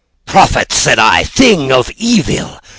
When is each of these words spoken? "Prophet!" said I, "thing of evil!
"Prophet!" 0.25 0.71
said 0.73 0.97
I, 0.97 1.23
"thing 1.23 1.71
of 1.71 1.91
evil! 1.95 2.59